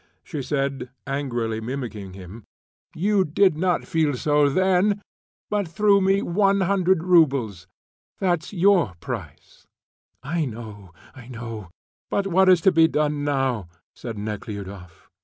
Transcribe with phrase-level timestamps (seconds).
[0.23, 2.43] she said, angrily mimicking him.
[2.95, 4.99] "You did not feel so then,
[5.47, 7.67] but threw me 100 roubles.
[8.17, 9.67] That's your price."
[10.23, 11.69] "I know, I know;
[12.09, 15.11] but what is to be done now?" said Nekhludoff.